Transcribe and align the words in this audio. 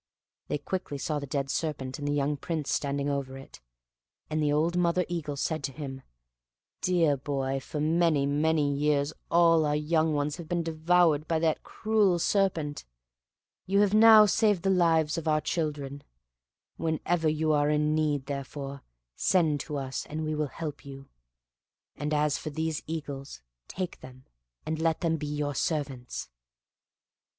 They 0.47 0.57
quickly 0.57 0.97
saw 0.97 1.19
the 1.19 1.27
dead 1.27 1.51
serpent 1.51 1.99
and 1.99 2.07
the 2.07 2.11
young 2.13 2.35
Prince 2.35 2.71
standing 2.73 3.07
over 3.07 3.37
it; 3.37 3.61
and 4.31 4.41
the 4.41 4.51
old 4.51 4.75
mother 4.75 5.05
eagle 5.07 5.35
said 5.35 5.63
to 5.65 5.71
him, 5.71 6.01
"Dear 6.81 7.15
boy, 7.15 7.59
for 7.59 7.79
many' 7.79 8.73
years 8.73 9.13
all 9.29 9.63
our 9.63 9.75
young 9.75 10.15
ones 10.15 10.37
have 10.37 10.47
been 10.49 10.63
devoured 10.63 11.27
by 11.27 11.37
that 11.37 11.61
cruel 11.61 12.17
serpent; 12.17 12.83
you 13.67 13.81
have 13.81 13.93
now 13.93 14.25
saved 14.25 14.63
the 14.63 14.71
lives 14.71 15.19
of 15.19 15.27
our 15.27 15.39
children; 15.39 16.01
whenever 16.77 17.29
you 17.29 17.51
are 17.53 17.69
in 17.69 17.93
need 17.93 18.25
therefore, 18.25 18.81
send 19.15 19.59
to 19.59 19.77
us 19.77 20.07
and 20.07 20.23
we 20.23 20.33
will 20.33 20.47
help 20.47 20.83
you; 20.83 21.09
and 21.95 22.11
as 22.11 22.39
for 22.39 22.49
these 22.49 22.79
little 22.87 22.95
eagles, 22.97 23.43
take 23.67 23.99
them, 23.99 24.25
and 24.65 24.79
let 24.79 25.01
them 25.01 25.17
be 25.17 25.27
your 25.27 25.53
servants." 25.53 26.27